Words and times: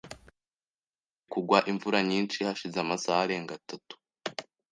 Yatangiye 0.03 1.29
kugwa 1.31 1.57
imvura 1.71 1.99
nyinshi 2.09 2.37
hashize 2.47 2.77
amasaha 2.81 3.19
arenga 3.25 3.51
atatu. 3.59 3.93